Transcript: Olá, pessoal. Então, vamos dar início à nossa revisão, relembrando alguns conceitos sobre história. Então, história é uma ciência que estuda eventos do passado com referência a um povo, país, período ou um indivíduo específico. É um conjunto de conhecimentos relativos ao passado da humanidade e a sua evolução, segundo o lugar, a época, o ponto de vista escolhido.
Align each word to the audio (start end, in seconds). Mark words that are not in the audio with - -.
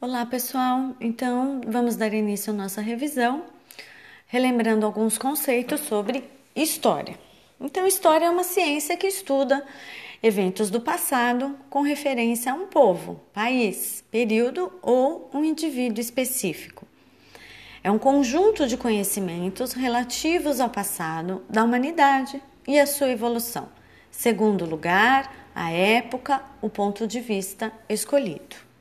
Olá, 0.00 0.26
pessoal. 0.26 0.94
Então, 1.00 1.62
vamos 1.66 1.96
dar 1.96 2.12
início 2.12 2.52
à 2.52 2.56
nossa 2.56 2.82
revisão, 2.82 3.44
relembrando 4.26 4.84
alguns 4.84 5.16
conceitos 5.16 5.80
sobre 5.80 6.24
história. 6.54 7.18
Então, 7.58 7.86
história 7.86 8.26
é 8.26 8.30
uma 8.30 8.44
ciência 8.44 8.98
que 8.98 9.06
estuda 9.06 9.64
eventos 10.22 10.68
do 10.68 10.78
passado 10.78 11.56
com 11.70 11.80
referência 11.80 12.52
a 12.52 12.54
um 12.54 12.66
povo, 12.66 13.18
país, 13.32 14.04
período 14.10 14.70
ou 14.82 15.30
um 15.32 15.42
indivíduo 15.42 16.00
específico. 16.00 16.86
É 17.82 17.90
um 17.90 17.98
conjunto 17.98 18.66
de 18.66 18.76
conhecimentos 18.76 19.72
relativos 19.72 20.60
ao 20.60 20.68
passado 20.68 21.42
da 21.48 21.64
humanidade 21.64 22.42
e 22.68 22.78
a 22.78 22.86
sua 22.86 23.08
evolução, 23.08 23.68
segundo 24.10 24.66
o 24.66 24.68
lugar, 24.68 25.34
a 25.54 25.70
época, 25.70 26.42
o 26.60 26.68
ponto 26.68 27.06
de 27.06 27.20
vista 27.20 27.72
escolhido. 27.88 28.73